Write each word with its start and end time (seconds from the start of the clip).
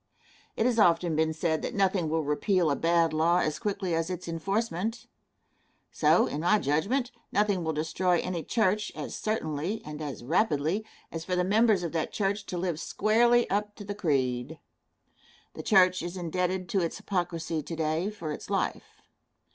It 0.57 0.65
has 0.65 0.79
often 0.79 1.15
been 1.15 1.31
said 1.31 1.61
that 1.61 1.75
nothing 1.75 2.09
will 2.09 2.23
repeal 2.23 2.71
a 2.71 2.75
bad 2.75 3.13
law 3.13 3.37
as 3.37 3.59
quickly 3.59 3.93
as 3.93 4.09
its 4.09 4.27
enforcement. 4.27 5.05
So, 5.91 6.25
in 6.25 6.41
my 6.41 6.57
judgment, 6.57 7.11
nothing 7.31 7.63
will 7.63 7.71
destroy 7.73 8.19
any 8.19 8.41
church 8.41 8.91
as 8.95 9.15
certainly, 9.15 9.79
and 9.85 10.01
as 10.01 10.23
rapidly, 10.23 10.83
as 11.11 11.23
for 11.23 11.35
the 11.35 11.43
members 11.43 11.83
of 11.83 11.91
that 11.91 12.11
church 12.11 12.47
to 12.47 12.57
live 12.57 12.79
squarely 12.79 13.47
up 13.51 13.75
to 13.75 13.83
the 13.83 13.93
creed. 13.93 14.57
The 15.53 15.61
church 15.61 16.01
is 16.01 16.17
indebted 16.17 16.67
to 16.69 16.79
its 16.81 16.97
hypocrisy 16.97 17.61
to 17.61 17.75
day 17.75 18.09
for 18.09 18.31
its 18.31 18.49
life. 18.49 19.03